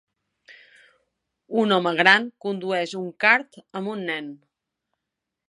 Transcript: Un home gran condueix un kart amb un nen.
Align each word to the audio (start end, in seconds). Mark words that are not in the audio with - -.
Un 1.63 1.75
home 1.75 1.93
gran 1.99 2.25
condueix 2.47 2.97
un 3.03 3.13
kart 3.27 3.61
amb 3.81 3.93
un 3.95 4.03
nen. 4.13 4.35